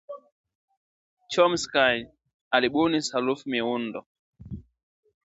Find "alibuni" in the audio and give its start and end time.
2.55-2.99